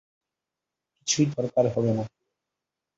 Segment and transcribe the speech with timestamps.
[0.97, 2.03] কিছুই দরকার হবে না।